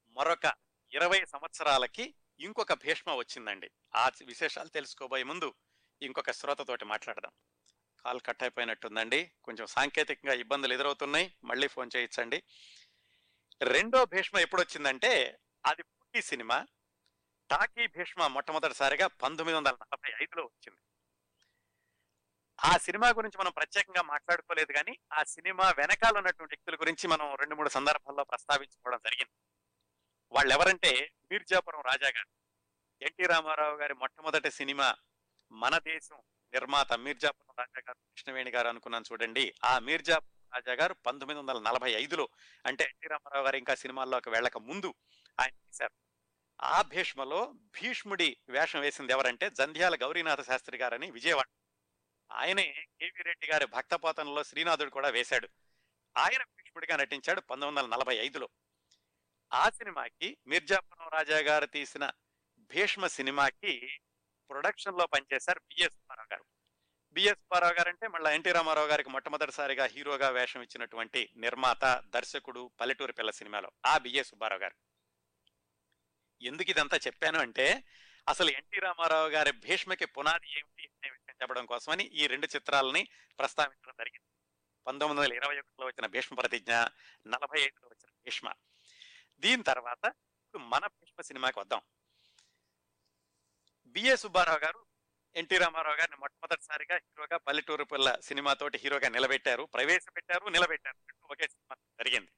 మరొక 0.08 0.52
ఇరవై 0.92 1.24
సంవత్సరాలకి 1.24 2.14
ఇంకొక 2.40 2.72
భీష్మ 2.72 3.14
వచ్చిందండి. 3.14 3.70
ఆ 3.96 4.10
విశేషాలు 4.24 4.68
తెలుసుకోబోయే 4.68 5.22
ముందు 5.22 5.54
ఇంకొక 6.02 6.30
శ్రోతతోటి 6.30 6.84
మాట్లాడదాం. 6.84 7.32
కాల్ 8.04 8.20
కట్ 8.26 8.42
అయిపోయినట్టుందండి. 8.42 9.32
కొంచెం 9.44 9.66
సాంకేతికంగా 9.66 10.34
ఇబ్బందులు 10.34 10.72
ఎదురవుతున్నాయి. 10.72 11.36
మళ్ళీ 11.44 11.66
ఫోన్ 11.66 11.90
చేయించండి. 11.96 12.42
రెండో 13.62 14.04
భీష్మ 14.04 14.38
ఎప్పుడు 14.38 14.62
వచ్చిందంటే 14.62 15.38
అది 15.66 15.82
పుట్టి 15.82 16.22
సినిమా. 16.22 16.66
టాకీ 17.50 17.86
భీష్మ 17.86 18.26
మొట్టమొదటిసారిగా 18.26 19.06
పంతొమ్మిది 19.06 19.56
వందల 19.56 19.70
నలభై 19.70 20.12
ఐదులో 20.22 20.44
వచ్చింది. 20.44 20.80
ఆ 22.64 22.76
సినిమా 22.76 23.08
గురించి 23.08 23.38
మనం 23.38 23.50
ప్రత్యేకంగా 23.50 24.02
మాట్లాడుకోలేదు 24.02 24.72
కానీ 24.72 24.98
ఆ 25.12 25.22
సినిమా 25.22 25.70
వెనకాల 25.70 26.16
ఉన్నటువంటి 26.16 26.54
వ్యక్తుల 26.54 26.74
గురించి 26.74 27.08
మనం 27.08 27.34
రెండు 27.34 27.54
మూడు 27.54 27.68
సందర్భాల్లో 27.68 28.24
ప్రస్తావించుకోవడం 28.24 28.98
జరిగింది. 29.04 29.32
వాళ్ళు 30.32 30.54
ఎవరంటే 30.54 31.12
మీర్జాపురం 31.32 31.80
రాజా 31.80 32.06
గారు. 32.06 32.28
ఎన్టీ 33.02 33.22
రామారావు 33.24 33.76
గారి 33.76 33.94
మొట్టమొదటి 33.94 34.50
సినిమా 34.50 34.94
మన 35.52 35.78
దేశం 35.78 36.16
నిర్మాత 36.52 36.92
మీర్జాపురం 36.92 37.54
రాజా 37.58 37.80
గారు 37.80 37.98
కృష్ణవేణి 37.98 38.50
గారు 38.50 38.68
అనుకున్నాను 38.68 39.04
చూడండి. 39.12 39.54
ఆ 39.64 39.78
మీర్జాపురం 39.78 40.50
రాజా 40.54 40.82
గారు 40.82 40.94
పంతొమ్మిది 40.94 41.40
వందల 41.40 41.58
నలభై 41.58 41.92
ఐదులో 41.92 42.28
అంటే 42.66 42.84
ఎన్టీ 42.84 43.08
రామారావు 43.08 43.44
గారు 43.44 43.56
ఇంకా 43.56 43.74
సినిమాల్లోకి 43.74 44.30
వెళ్ళక 44.30 44.58
ముందు 44.58 44.94
ఆయన 45.40 45.50
తీశారు. 45.50 45.94
ఆ 46.62 46.82
భీష్మలో 46.82 47.54
భీష్ముడి 47.54 48.36
వేషం 48.48 48.80
వేసింది 48.80 49.12
ఎవరంటే 49.12 49.50
జంధ్యాల 49.50 49.94
గౌరీనాథ 49.94 50.40
శాస్త్రి 50.40 50.78
గారని 50.78 51.10
విజయవాడ 51.10 51.46
ఆయనే 52.32 52.86
కేవీ 53.00 53.22
రెడ్డి 53.22 53.46
గారి 53.46 53.66
భక్తపోతనలో 53.66 54.44
శ్రీనాథుడు 54.44 54.90
కూడా 54.90 55.08
వేశాడు. 55.08 55.48
ఆయన 56.16 56.42
భీష్ముడిగా 56.42 56.96
నటించాడు 56.96 57.40
పంతొమ్మిది 57.40 57.86
వందల 57.86 57.96
నలభై 57.96 58.16
ఐదులో. 58.16 58.48
ఆ 59.52 59.68
సినిమాకి 59.68 60.36
మీర్జాపురం 60.46 61.08
రాజా 61.08 61.38
గారు 61.38 61.66
తీసిన 61.66 62.10
భీష్మ 62.58 63.06
సినిమాకి 63.06 64.00
ప్రొడక్షన్లో 64.50 65.06
పనిచేశారు 65.06 65.60
బిఎస్ 65.60 65.94
సుబ్బారావు 65.94 66.28
గారు. 66.32 66.44
బిఎస్ 67.12 67.38
సుబ్బారావు 67.38 67.72
గారు 67.72 67.88
అంటే 67.88 68.08
మళ్ళీ 68.08 68.34
ఎన్టీ 68.34 68.52
రామారావు 68.52 68.86
గారికి 68.86 69.10
మొట్టమొదటిసారిగా 69.10 69.84
హీరోగా 69.84 70.28
వేషం 70.28 70.62
ఇచ్చినటువంటి 70.62 71.32
నిర్మాత 71.36 72.02
దర్శకుడు 72.06 72.70
పల్లెటూరు 72.80 73.12
పిల్ల 73.12 73.30
సినిమాలో 73.30 73.70
ఆ 73.86 73.98
బిఎస్ 73.98 74.28
సుబ్బారావు 74.28 74.60
గారు. 74.60 74.74
ఎందుకు 76.42 76.70
ఇదంతా 76.70 76.96
చెప్పాను 76.96 77.38
అంటే 77.38 77.84
అసలు 78.28 78.50
ఎన్టీ 78.50 78.78
రామారావు 78.78 79.28
గారి 79.28 79.52
భీష్మకి 79.52 80.04
పునాది 80.04 80.58
ఏమిటి 80.58 80.90
అనే 80.94 81.08
చెప్పడం 81.42 81.66
కోసమని 81.66 82.04
ఈ 82.04 82.26
రెండు 82.26 82.48
చిత్రాలని 82.56 83.08
ప్రస్తావించడం 83.38 83.94
జరిగింది. 83.98 84.26
పంతొమ్మిది 84.86 85.20
వందల 85.20 85.32
ఇరవై 85.32 85.58
ఒకటిలో 85.58 85.86
వచ్చిన 85.86 86.06
భీష్మ 86.06 86.36
ప్రతిజ్ఞ 86.36 86.72
నలభై 87.26 87.60
ఐదులో 87.60 87.88
వచ్చిన 87.88 88.12
భీష్మ. 88.24 88.52
దీని 89.40 89.62
తర్వాత 89.62 90.12
మన 90.56 90.86
భీష్మ 90.86 91.22
సినిమాకి 91.22 91.58
వద్దాం. 91.58 91.80
బిఏ 93.86 94.16
సుబ్బారావు 94.16 94.58
గారు 94.58 94.86
ఎన్టీ 95.36 95.58
రామారావు 95.58 95.96
గారిని 95.96 96.16
మొట్టమొదటిసారిగా 96.16 96.96
హీరోగా 96.96 97.36
పల్లెటూరు 97.36 97.84
పిల్ల 97.84 98.18
సినిమాతోటి 98.20 98.78
హీరోగా 98.78 99.08
నిలబెట్టారు 99.08 99.62
ప్రవేశపెట్టారు 99.62 100.48
నిలబెట్టారు. 100.48 100.96
ఒకే 101.30 101.48
సినిమా 101.48 101.74
జరిగింది. 101.74 102.30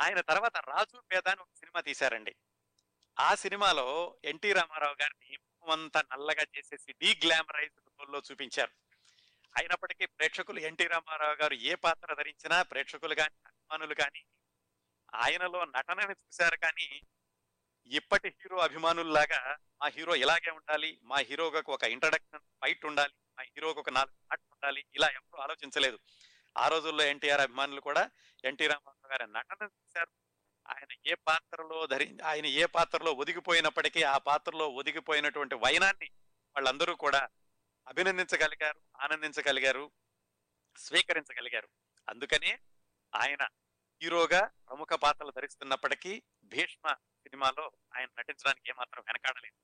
ఆయన 0.00 0.20
తర్వాత 0.20 0.56
రాజు 0.56 1.00
పేద 1.00 1.28
అని 1.28 1.40
ఒక 1.40 1.48
సినిమా 1.56 1.80
తీశారండి. 1.80 2.36
ఆ 3.20 3.34
సినిమాలో 3.34 4.16
ఎన్టీ 4.24 4.52
రామారావు 4.52 4.96
గారిని 5.02 5.38
అంతా 5.70 6.02
నల్లగా 6.12 6.46
చేసేసి 6.58 6.92
డీ 6.92 7.20
గ్లామరైజ్లో 7.24 8.22
చూపించారు. 8.30 8.70
అయినప్పటికీ 9.56 10.06
ప్రేక్షకులు 10.06 10.58
ఎన్టీ 10.58 10.84
రామారావు 10.84 11.34
గారు 11.34 11.54
ఏ 11.54 11.74
పాత్ర 11.74 12.14
ధరించినా 12.14 12.62
ప్రేక్షకులు 12.62 13.14
కానీ 13.14 13.34
అభిమానులు 13.46 13.94
కానీ 13.94 14.24
ఆయనలో 15.14 15.64
నటనని 15.64 16.12
చూశారు 16.12 16.56
కానీ 16.56 17.00
ఇప్పటి 17.86 18.28
హీరో 18.28 18.58
అభిమానుల్లాగా 18.58 19.58
మా 19.82 19.88
హీరో 19.88 20.14
ఇలాగే 20.14 20.50
ఉండాలి 20.50 21.00
మా 21.02 21.16
హీరోకి 21.16 21.70
ఒక 21.70 21.84
ఇంట్రడక్షన్ 21.84 22.40
ఫైట్ 22.40 22.86
ఉండాలి 22.86 23.12
మా 23.38 23.42
హీరోకి 23.42 23.78
ఒక 23.78 23.90
నాలుగు 23.90 24.28
పాటలు 24.30 24.52
ఉండాలి 24.52 24.84
ఇలా 24.94 25.08
ఎప్పుడూ 25.08 25.42
ఆలోచించలేదు. 25.42 25.98
ఆ 26.58 26.68
రోజుల్లో 26.68 27.04
ఎన్టీఆర్ 27.04 27.40
అభిమానులు 27.40 27.80
కూడా 27.80 28.10
ఎన్టీ 28.44 28.66
రామారావు 28.66 29.12
గారి 29.12 29.32
నటన 29.32 29.64
చూశారు. 29.64 30.25
ఆయన 30.66 31.10
ఏ 31.10 31.14
పాత్రలో 31.14 31.86
ధరి 31.86 32.18
ఆయన 32.24 32.46
ఏ 32.46 32.64
పాత్రలో 32.64 33.12
ఒదిగిపోయినప్పటికీ 33.12 34.02
ఆ 34.02 34.18
పాత్రలో 34.18 34.68
ఒదిగిపోయినటువంటి 34.68 35.54
వైనాన్ని 35.54 36.06
వాళ్ళందరూ 36.56 36.94
కూడా 36.94 37.28
అభినందించగలిగారు 37.88 38.80
ఆనందించగలిగారు 39.00 39.90
స్వీకరించగలిగారు. 40.78 41.68
అందుకనే 42.08 42.58
ఆయన 43.14 43.48
హీరోగా 44.02 44.50
ప్రముఖ 44.68 44.88
పాత్రలు 44.88 45.32
ధరిస్తున్నప్పటికీ 45.36 46.22
భీష్మ 46.44 46.92
సినిమాలో 46.92 47.70
ఆయన 47.96 48.08
నటించడానికి 48.18 48.70
ఏమాత్రం 48.70 49.04
వెనకాడలేదు. 49.06 49.56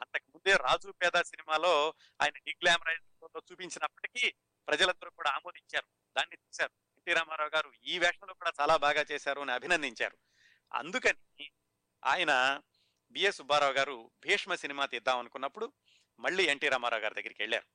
అంతకు 0.00 0.30
ముందే 0.30 0.56
రాజు 0.56 0.90
పేద 0.90 1.22
సినిమాలో 1.22 1.94
ఆయన 2.22 2.38
డిగ్లామరైజ్ 2.38 3.28
చూపించినప్పటికీ 3.52 4.34
ప్రజలందరూ 4.68 5.10
కూడా 5.10 5.30
ఆమోదించారు. 5.30 5.86
దాన్ని 6.16 6.36
చూశారు. 6.36 6.70
ఎన్టీ 6.96 7.12
రామారావు 7.12 7.50
గారు 7.54 7.72
ఈ 7.84 7.98
వేషంలో 7.98 8.34
కూడా 8.34 8.52
చాలా 8.60 8.76
బాగా 8.76 9.04
చేశారు 9.12 9.40
అని 9.40 9.52
అభినందించారు. 9.52 10.18
అందుకని 10.72 11.50
ఆయన 12.04 12.60
బిఎస్ 13.10 13.36
సుబ్బారావు 13.36 13.72
గారు 13.72 14.10
భీష్మ 14.26 14.54
సినిమా 14.54 14.86
తీద్దాం 14.86 15.18
అనుకున్నప్పుడు 15.18 15.72
మళ్ళీ 16.18 16.44
ఎన్టీ 16.44 16.68
రామారావు 16.68 17.02
గారి 17.02 17.14
దగ్గరికి 17.14 17.42
వెళ్ళారు. 17.42 17.66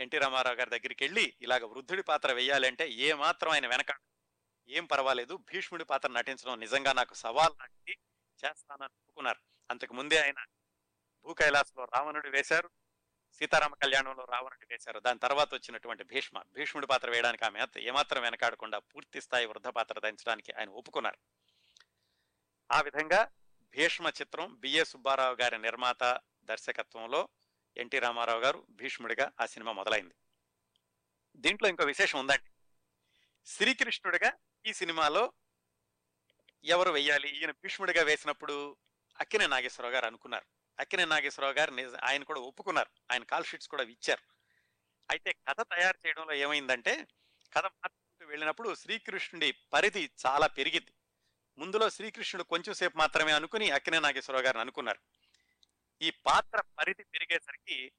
ఎన్టీ 0.00 0.18
రామారావు 0.18 0.56
గారి 0.56 0.70
దగ్గరికి 0.70 1.04
వెళ్ళి 1.04 1.34
ఇలాగ 1.40 1.64
వృద్ధుడి 1.64 2.02
పాత్ర 2.02 2.32
వేయాలంటే 2.32 2.90
ఏ 2.90 3.12
మాత్రం 3.12 3.50
ఆయన 3.52 3.66
వెనక 3.66 3.94
ఏం 4.68 4.86
పర్వాలేదు 4.86 5.36
భీష్ముడి 5.36 5.84
పాత్ర 5.84 6.08
నటించడం 6.08 6.60
నిజంగా 6.60 6.92
నాకు 6.92 7.14
సవాల్ 7.14 7.54
లాంటిది 7.58 7.98
చేస్తానని 8.44 8.94
ఒప్పుకున్నారు 8.94 9.38
అంతకు 9.70 9.94
ముందే 9.94 10.18
ఆయన 10.18 10.44
భూ 11.24 11.34
కైలాసంలో 11.34 11.84
రావణుడు 11.84 12.28
వేశారు 12.28 12.70
సీతారామ 13.32 13.74
కళ్యాణంలో 13.74 14.24
రావణుడు 14.24 14.66
వేశారు. 14.70 15.00
దాని 15.00 15.18
తర్వాత 15.18 15.54
వచ్చినటువంటి 15.54 16.04
భీష్మ 16.04 16.42
భీష్ముడి 16.42 16.86
పాత్ర 16.86 17.10
వేయడానికి 17.10 17.44
ఆమె 17.44 17.66
ఏమాత్రం 17.78 18.22
వెనకాడకుండా 18.22 18.78
పూర్తి 18.78 19.20
స్థాయి 19.20 19.46
వృద్ధ 19.46 19.66
పాత్ర 19.66 20.00
ధరించడానికి 20.00 20.52
ఆయన 20.52 20.68
ఒప్పుకున్నారు. 20.68 21.18
ఆ 22.72 22.80
విధంగా 22.80 23.30
భీష్మ 23.60 24.08
చిత్రం 24.08 24.54
బిఏ 24.54 24.84
సుబ్బారావు 24.84 25.36
గారి 25.40 25.58
నిర్మాత 25.58 26.20
దర్శకత్వంలో 26.44 27.28
ఎన్టీ 27.76 27.98
రామారావు 27.98 28.40
గారు 28.40 28.66
భీష్ముడిగా 28.70 29.32
ఆ 29.40 29.46
సినిమా 29.46 29.72
మొదలైంది. 29.72 30.14
దీంట్లో 31.36 31.68
ఇంకో 31.68 31.84
విశేషం 31.84 32.18
ఉందండి. 32.18 32.50
శ్రీకృష్ణుడిగా 33.46 34.32
ఈ 34.66 34.72
సినిమాలో 34.72 35.32
ఎవరు 36.64 36.90
వెయ్యాలి? 36.90 37.28
ఈయన 37.28 37.50
భీష్ముడిగా 37.50 38.02
వేసినప్పుడు 38.02 38.76
అక్కినే 39.20 39.46
నాగేశ్వరరావు 39.46 39.94
గారు 39.94 40.06
అనుకున్నారు. 40.06 40.44
అక్కినే 40.80 41.04
నాగేశ్వరరావు 41.04 41.54
గారు 41.54 41.70
నిజ- 41.70 41.98
ఆయన 42.04 42.22
కూడా 42.22 42.40
ఒప్పుకున్నారు. 42.40 42.90
ఆయన 43.12 43.22
కాల్ 43.22 43.44
షీట్స్ 43.44 43.68
కూడా 43.68 43.82
ఇచ్చారు. 43.82 44.22
అయితే 45.10 45.32
కథ 45.32 45.60
తయారు 45.60 46.06
చేయడంలో 46.06 46.34
ఏమైందంటే 46.34 46.94
కథ 47.52 47.64
మార్చుకుంటూ 47.64 48.26
వెళ్ళినప్పుడు 48.26 48.74
శ్రీకృష్ణుడి 48.74 49.54
పరిధి 49.72 50.10
చాలా 50.26 50.46
పెరిగింది. 50.46 50.92
ముందులో 51.60 51.90
శ్రీకృష్ణుడు 51.90 52.42
కొంచెం 52.42 52.74
సేపు 52.74 52.98
మాత్రమే 52.98 53.32
అనుకుని 53.32 53.70
అక్కినే 53.70 54.00
నాగేశ్వరరావు 54.00 54.44
గారిని 54.44 54.60
అనుకున్నారు. 54.60 54.98
ఈ 56.02 56.10
పాత్ర 56.10 56.60
పరిధి 56.60 57.04
పెరిగేసరికి 57.04 57.92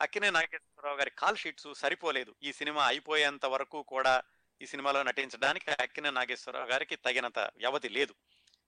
అక్కినే 0.00 0.30
నాగేశ్వరరావు 0.30 0.96
గారి 0.96 1.10
కాల్ 1.10 1.36
షీట్స్ 1.36 1.66
సరిపోలేదు. 1.74 2.34
ఈ 2.42 2.52
సినిమా 2.52 2.86
అయిపోయేంత 2.86 3.46
వరకు 3.46 3.82
కూడా 3.82 4.22
ఈ 4.62 4.66
సినిమాలో 4.66 5.02
నటించడానికి 5.02 5.70
అక్కినే 5.70 6.10
నాగేశ్వరరావు 6.10 6.66
గారికి 6.66 6.96
తగినంత 6.96 7.38
వ్యవధి 7.38 7.88
లేదు. 7.88 8.14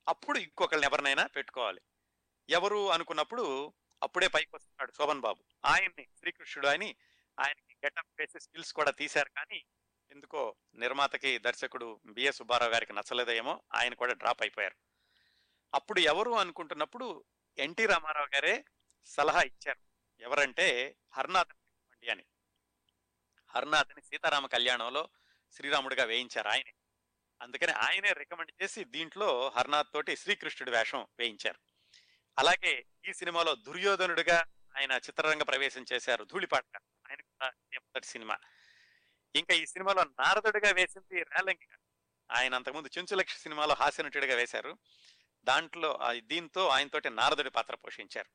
అప్పుడు 0.09 0.39
ఇంకొకరిని 0.39 0.87
ఎవరినైనా 0.87 1.27
పెట్టుకోవాలి. 1.27 1.81
ఎవరు 2.51 2.93
అనుకున్నప్పుడు 2.93 3.73
అప్పుడే 4.03 4.29
పైకి 4.29 4.51
వస్తున్నాడు 4.55 4.93
శోభన్ 4.93 5.21
బాబు. 5.21 5.45
ఆయన్ని 5.67 6.09
శ్రీకృష్ణుడు 6.19 6.69
అని 6.69 6.97
ఆయనకి 7.41 7.77
గెటప్ 7.87 8.07
వేసే 8.19 8.39
స్కిల్స్ 8.39 8.73
కూడా 8.73 8.91
తీశారు 8.91 9.29
కానీ 9.29 9.65
ఎందుకో 10.13 10.57
నిర్మాతకి 10.75 11.39
దర్శకుడు 11.39 12.01
బిఎస్ 12.07 12.37
సుబ్బారావు 12.37 12.73
గారికి 12.73 12.93
నచ్చలేదేమో 12.93 13.63
ఆయన 13.75 13.95
కూడా 13.95 14.13
డ్రాప్ 14.13 14.43
అయిపోయారు. 14.43 14.75
అప్పుడు 15.75 16.01
ఎవరు 16.01 16.31
అనుకుంటున్నప్పుడు 16.31 17.25
ఎన్టీ 17.59 17.87
రామారావు 17.87 18.27
గారే 18.35 18.65
సలహా 19.05 19.41
ఇచ్చారు. 19.41 19.79
ఎవరంటే 20.21 20.97
హర్నాథ్ 21.13 21.53
అని. 22.11 22.25
హర్నాథ్ని 23.47 24.03
సీతారామ 24.03 24.47
కళ్యాణంలో 24.47 25.09
శ్రీరాముడిగా 25.53 26.05
వేయించారు 26.05 26.49
ఆయనే. 26.49 26.73
అందుకని 27.43 27.73
ఆయనే 27.73 28.13
రికమెండ్ 28.13 28.63
చేసి 28.63 28.85
దీంట్లో 28.85 29.53
హర్నాథ్ 29.57 29.89
తోటి 29.93 30.17
శ్రీకృష్ణుడి 30.17 30.71
వేషం 30.71 31.07
వేయించారు. 31.19 31.59
అలాగే 32.39 32.87
ఈ 33.09 33.13
సినిమాలో 33.13 33.55
దుర్యోధనుడిగా 33.55 34.45
ఆయన 34.77 34.93
చిత్రరంగ 34.93 35.43
ప్రవేశం 35.43 35.85
చేశారు 35.93 36.25
ధూళిపాట 36.25 36.65
ఆయన 36.77 37.21
కూడా 37.21 37.53
మొదటి 37.79 38.07
సినిమా. 38.07 38.37
ఇంకా 39.35 39.55
ఈ 39.55 39.67
సినిమాలో 39.67 40.05
నారదుడిగా 40.05 40.73
వేసింది 40.73 41.23
రేలంగి 41.23 41.67
గారు 41.71 41.81
ఆయన 42.31 42.55
అంతకుముందు 42.55 42.89
చెంచులక్ష 42.99 43.35
సినిమాలో 43.35 43.75
హాస్యనటుడిగా 43.75 44.37
వేశారు. 44.37 44.79
దాంట్లో 45.45 45.99
దీంతో 46.19 46.69
ఆయనతోటి 46.69 47.11
నారదుడి 47.11 47.51
పాత్ర 47.51 47.75
పోషించారు. 47.75 48.29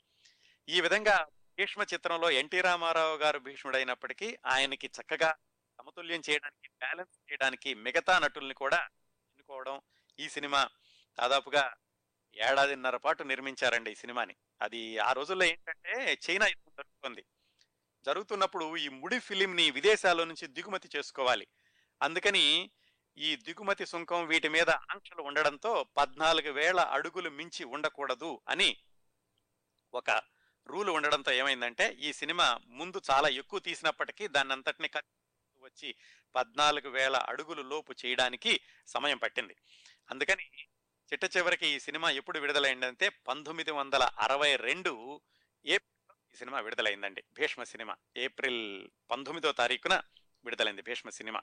ఈ 0.70 0.82
విధంగా 0.82 1.28
భీష్మ 1.60 1.82
చిత్రంలో 1.94 2.30
ఎన్టీ 2.30 2.62
రామారావు 2.62 3.18
గారు 3.18 3.40
భీష్ముడైనప్పటికీ 3.40 4.38
ఆయనకి 4.46 4.88
చక్కగా 4.88 5.36
సమతుల్యం 5.80 6.22
చేయడానికి 6.30 6.70
బ్యాలెన్స్ 6.70 7.32
చేయడానికి 7.32 7.74
మిగతా 7.74 8.20
నటుల్ని 8.20 8.54
కూడా 8.54 8.78
ఎన్నుకోవడం 8.78 9.82
ఈ 10.20 10.30
సినిమా 10.30 10.70
దాదాపుగా 11.20 11.74
ఏడాదిన్నర 12.36 12.98
పాటు 12.98 13.24
నిర్మించారండి 13.24 13.92
ఈ 13.92 13.96
సినిమాని. 13.96 14.36
అది 14.62 14.98
ఆ 14.98 15.12
రోజుల్లో 15.12 15.46
ఏంటంటే 15.46 16.18
చైనా 16.30 16.48
యుద్ధం 16.48 16.74
జరుగుతుంది. 16.78 17.26
జరుగుతున్నప్పుడు 18.06 18.78
ఈ 18.78 18.88
ముడి 18.90 19.20
ఫిలింని 19.20 19.72
విదేశాల 19.72 20.24
నుంచి 20.24 20.48
దిగుమతి 20.48 20.90
చేసుకోవాలి. 20.96 21.48
అందుకని 22.02 22.70
ఈ 23.18 23.36
దిగుమతి 23.36 23.86
సుంకం 23.86 24.28
వీటి 24.28 24.50
మీద 24.50 24.70
ఆంక్షలు 24.70 25.22
ఉండడంతో 25.22 25.84
పద్నాలుగు 25.98 26.52
వేల 26.52 26.80
అడుగులు 26.80 27.30
మించి 27.30 27.64
ఉండకూడదు 27.64 28.42
అని 28.50 28.78
ఒక 29.94 30.10
రూల్ 30.68 30.90
ఉండడంతో 30.90 31.32
ఏమైందంటే 31.32 31.94
ఈ 31.94 32.14
సినిమా 32.14 32.60
ముందు 32.68 33.02
చాలా 33.12 33.30
ఎక్కువ 33.30 33.60
తీసినప్పటికీ 33.60 34.28
దాన్ని 34.28 34.54
అంతటిని 34.54 34.90
వచ్చి 35.62 35.96
పద్నాలుగు 36.36 36.90
వేల 36.90 37.16
అడుగులు 37.16 37.62
లోపు 37.62 37.96
చేయడానికి 38.06 38.62
సమయం 38.88 39.18
పట్టింది. 39.18 39.56
అందుకని 40.12 40.50
చిట్ట 41.14 41.38
చివరికి 41.38 41.68
ఈ 41.68 41.80
సినిమా 41.80 42.10
ఎప్పుడు 42.10 42.40
విడుదలైందంటే 42.40 43.10
పంతొమ్మిది 43.10 43.72
వందల 43.72 44.04
అరవై 44.04 44.56
రెండు 44.56 45.22
ఏప్రిల్ 45.66 45.95
సినిమా 46.36 46.60
విడుదలైందండి. 46.60 47.24
భీష్మ 47.40 47.64
సినిమా. 47.64 47.96
ఏప్రిల్ 48.18 48.88
పంతొమ్మిదో 49.12 49.52
తారీఖున 49.52 50.02
విడుదలైంది 50.46 50.82
భీష్మ 50.82 51.10
సినిమా. 51.10 51.42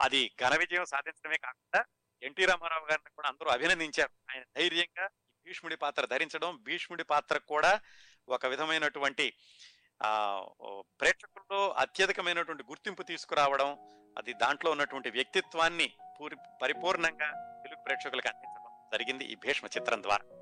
అది 0.00 0.30
ఘన 0.40 0.56
విజయం 0.56 0.84
సాధించడమే 0.84 1.36
కాకుండా 1.36 1.84
ఎన్టీ 2.22 2.44
రామారావు 2.44 2.84
గారిని 2.84 3.10
కూడా 3.10 3.28
అందరూ 3.28 3.50
అభినందించారు. 3.50 4.10
ఆయన 4.30 4.42
ధైర్యంగా 4.56 5.08
భీష్ముడి 5.46 5.76
పాత్ర 5.76 6.06
ధరించడం 6.06 6.62
భీష్ముడి 6.62 7.04
పాత్ర 7.04 7.38
కూడా 7.38 7.80
ఒక 8.28 8.46
విధమైనటువంటి 8.46 9.32
ఆ 10.02 10.40
ప్రేక్షకుల్లో 11.00 11.70
అత్యధికమైనటువంటి 11.70 12.62
గుర్తింపు 12.62 13.02
తీసుకురావడం 13.02 13.78
అది 14.18 14.32
దాంట్లో 14.32 14.70
ఉన్నటువంటి 14.70 15.10
వ్యక్తిత్వాన్ని 15.10 15.92
పూరి 16.20 16.36
పరిపూర్ణంగా 16.62 17.30
తెలుగు 17.62 17.82
ప్రేక్షకులకు 17.82 18.28
అందించడం 18.28 18.90
జరిగింది 18.92 19.24
ఈ 19.24 19.34
భీష్మ 19.34 19.66
చిత్రం 19.66 20.02
ద్వారా. 20.02 20.39